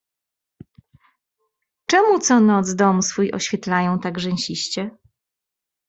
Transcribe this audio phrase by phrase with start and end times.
[1.85, 4.97] "Czemu co noc dom swój oświetlają tak rzęsiście."